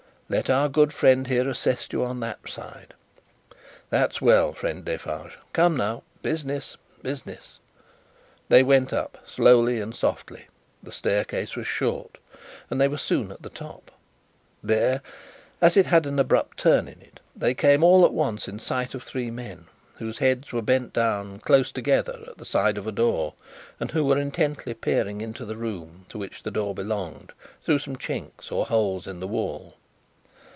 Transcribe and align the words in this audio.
Let 0.33 0.49
our 0.49 0.69
good 0.69 0.93
friend 0.93 1.27
here, 1.27 1.49
assist 1.49 1.91
you 1.91 2.05
on 2.05 2.21
that 2.21 2.47
side. 2.49 2.93
That's 3.89 4.21
well, 4.21 4.53
friend 4.53 4.85
Defarge. 4.85 5.37
Come, 5.51 5.75
now. 5.75 6.03
Business, 6.21 6.77
business!" 7.01 7.59
They 8.47 8.63
went 8.63 8.93
up 8.93 9.17
slowly 9.27 9.81
and 9.81 9.93
softly. 9.93 10.45
The 10.81 10.93
staircase 10.93 11.57
was 11.57 11.67
short, 11.67 12.17
and 12.69 12.79
they 12.79 12.87
were 12.87 12.97
soon 12.97 13.29
at 13.33 13.41
the 13.41 13.49
top. 13.49 13.91
There, 14.63 15.01
as 15.59 15.75
it 15.75 15.87
had 15.87 16.05
an 16.05 16.17
abrupt 16.17 16.55
turn 16.59 16.87
in 16.87 17.01
it, 17.01 17.19
they 17.35 17.53
came 17.53 17.83
all 17.83 18.05
at 18.05 18.13
once 18.13 18.47
in 18.47 18.57
sight 18.57 18.95
of 18.95 19.03
three 19.03 19.31
men, 19.31 19.65
whose 19.95 20.19
heads 20.19 20.53
were 20.53 20.61
bent 20.61 20.93
down 20.93 21.39
close 21.39 21.73
together 21.73 22.23
at 22.27 22.37
the 22.37 22.45
side 22.45 22.77
of 22.77 22.87
a 22.87 22.93
door, 22.93 23.33
and 23.81 23.91
who 23.91 24.05
were 24.05 24.17
intently 24.17 24.73
looking 24.81 25.19
into 25.19 25.43
the 25.43 25.57
room 25.57 26.05
to 26.07 26.17
which 26.17 26.43
the 26.43 26.51
door 26.51 26.73
belonged, 26.73 27.33
through 27.61 27.79
some 27.79 27.97
chinks 27.97 28.49
or 28.49 28.65
holes 28.67 29.07
in 29.07 29.19
the 29.19 29.27
wall. 29.27 29.75